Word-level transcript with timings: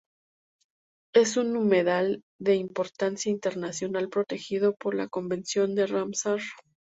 Es 1.13 1.37
un 1.37 1.55
humedal 1.55 2.23
de 2.39 2.55
importancia 2.55 3.29
internacional 3.29 4.09
protegido 4.09 4.73
por 4.75 4.95
la 4.95 5.07
convención 5.07 5.75
de 5.75 5.85
Ramsar. 5.85 6.39